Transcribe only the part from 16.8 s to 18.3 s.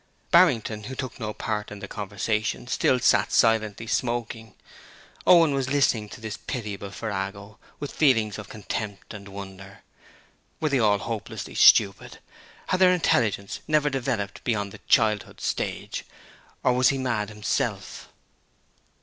he mad himself?